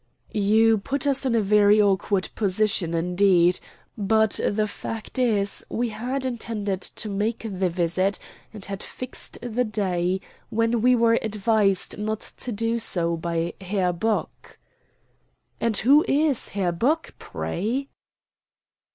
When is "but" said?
3.95-4.39